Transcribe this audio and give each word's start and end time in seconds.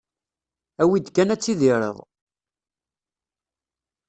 Awi-d 0.81 1.07
kan 1.11 1.33
ad 1.33 1.41
tidireḍ. 1.41 1.97